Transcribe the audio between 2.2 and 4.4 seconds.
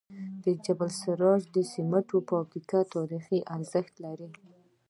فابریکه تاریخي ارزښت لري.